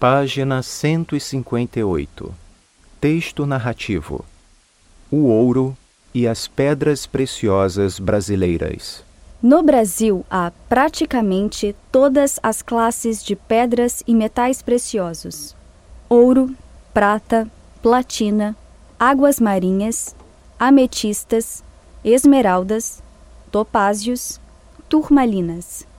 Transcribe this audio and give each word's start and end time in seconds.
Página 0.00 0.62
158. 0.62 2.34
Texto 2.98 3.44
narrativo: 3.44 4.24
O 5.10 5.24
ouro 5.24 5.76
e 6.14 6.26
as 6.26 6.48
pedras 6.48 7.04
preciosas 7.04 7.98
brasileiras. 7.98 9.04
No 9.42 9.62
Brasil 9.62 10.24
há 10.30 10.52
praticamente 10.70 11.76
todas 11.92 12.40
as 12.42 12.62
classes 12.62 13.22
de 13.22 13.36
pedras 13.36 14.02
e 14.06 14.14
metais 14.14 14.62
preciosos: 14.62 15.54
ouro, 16.08 16.56
prata, 16.94 17.46
platina, 17.82 18.56
águas 18.98 19.38
marinhas, 19.38 20.16
ametistas, 20.58 21.62
esmeraldas, 22.02 23.02
topázios, 23.52 24.40
turmalinas. 24.88 25.89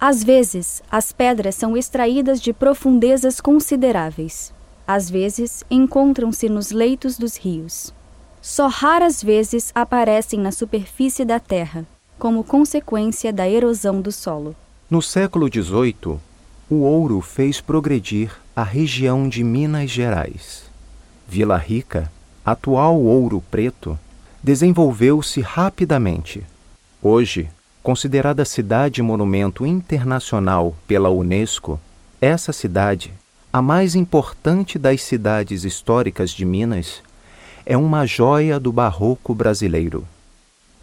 Às 0.00 0.24
vezes, 0.24 0.82
as 0.90 1.12
pedras 1.12 1.54
são 1.54 1.76
extraídas 1.76 2.40
de 2.40 2.54
profundezas 2.54 3.38
consideráveis. 3.38 4.50
Às 4.86 5.10
vezes, 5.10 5.62
encontram-se 5.70 6.48
nos 6.48 6.70
leitos 6.70 7.18
dos 7.18 7.36
rios. 7.36 7.92
Só 8.40 8.66
raras 8.66 9.22
vezes 9.22 9.70
aparecem 9.74 10.40
na 10.40 10.52
superfície 10.52 11.22
da 11.22 11.38
terra, 11.38 11.86
como 12.18 12.42
consequência 12.42 13.30
da 13.30 13.46
erosão 13.46 14.00
do 14.00 14.10
solo. 14.10 14.56
No 14.88 15.02
século 15.02 15.48
XVIII, 15.48 16.18
o 16.70 16.76
ouro 16.76 17.20
fez 17.20 17.60
progredir 17.60 18.34
a 18.56 18.62
região 18.62 19.28
de 19.28 19.44
Minas 19.44 19.90
Gerais. 19.90 20.64
Vila 21.28 21.58
Rica, 21.58 22.10
atual 22.42 22.98
Ouro 22.98 23.44
Preto, 23.50 23.98
desenvolveu-se 24.42 25.42
rapidamente. 25.42 26.42
Hoje, 27.02 27.50
considerada 27.82 28.44
cidade 28.44 29.02
monumento 29.02 29.66
internacional 29.66 30.74
pela 30.86 31.10
Unesco, 31.10 31.80
essa 32.20 32.52
cidade, 32.52 33.12
a 33.52 33.62
mais 33.62 33.94
importante 33.94 34.78
das 34.78 35.02
cidades 35.02 35.64
históricas 35.64 36.30
de 36.30 36.44
Minas, 36.44 37.02
é 37.64 37.76
uma 37.76 38.06
joia 38.06 38.60
do 38.60 38.72
barroco 38.72 39.34
brasileiro. 39.34 40.06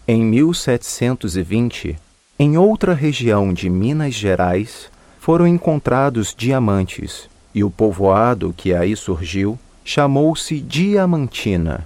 Em 0.08 0.24
1720, 0.24 1.98
em 2.40 2.58
outra 2.58 2.94
região 2.94 3.54
de 3.54 3.70
Minas 3.70 4.14
Gerais, 4.14 4.90
foram 5.20 5.48
encontrados 5.48 6.34
diamantes 6.38 7.30
e 7.54 7.64
o 7.64 7.70
povoado 7.70 8.54
que 8.56 8.74
aí 8.74 8.96
surgiu 8.96 9.60
chamou-se 9.84 10.60
Diamantina. 10.60 11.86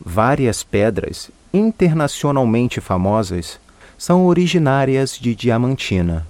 Várias 0.00 0.62
pedras 0.62 1.30
internacionalmente 1.52 2.80
famosas 2.80 3.60
são 3.96 4.26
originárias 4.26 5.18
de 5.18 5.34
Diamantina. 5.34 6.26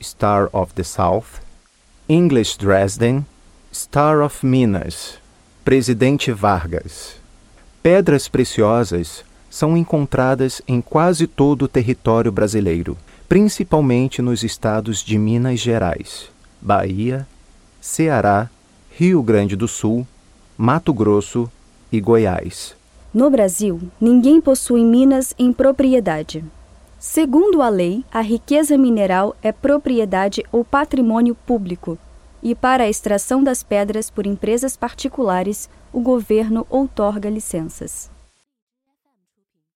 Star 0.00 0.48
of 0.52 0.74
the 0.74 0.82
South, 0.82 1.40
English 2.08 2.58
Dresden, 2.58 3.24
Star 3.72 4.20
of 4.20 4.44
Minas, 4.44 5.14
Presidente 5.64 6.32
Vargas. 6.32 7.14
Pedras 7.82 8.28
preciosas 8.28 9.24
são 9.48 9.76
encontradas 9.76 10.60
em 10.66 10.80
quase 10.80 11.26
todo 11.26 11.62
o 11.62 11.68
território 11.68 12.32
brasileiro, 12.32 12.96
principalmente 13.28 14.20
nos 14.20 14.42
estados 14.42 15.02
de 15.02 15.18
Minas 15.18 15.60
Gerais, 15.60 16.28
Bahia, 16.60 17.26
Ceará, 17.80 18.50
Rio 18.90 19.22
Grande 19.22 19.56
do 19.56 19.68
Sul, 19.68 20.06
Mato 20.56 20.92
Grosso 20.92 21.50
e 21.90 22.00
Goiás. 22.00 22.74
No 23.12 23.30
Brasil, 23.30 23.80
ninguém 24.00 24.40
possui 24.40 24.84
minas 24.84 25.34
em 25.38 25.52
propriedade. 25.52 26.44
Segundo 27.04 27.62
a 27.62 27.68
lei, 27.68 28.04
a 28.12 28.20
riqueza 28.20 28.78
mineral 28.78 29.34
é 29.42 29.50
propriedade 29.50 30.44
ou 30.52 30.64
patrimônio 30.64 31.34
público, 31.34 31.98
e 32.40 32.54
para 32.54 32.84
a 32.84 32.88
extração 32.88 33.42
das 33.42 33.60
pedras 33.60 34.08
por 34.08 34.24
empresas 34.24 34.76
particulares, 34.76 35.68
o 35.92 36.00
governo 36.00 36.64
outorga 36.70 37.28
licenças. 37.28 38.08